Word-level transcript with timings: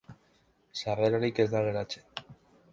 Sarrerarik 0.79 1.43
ez 1.45 1.47
da 1.53 1.63
geratzen. 1.71 2.21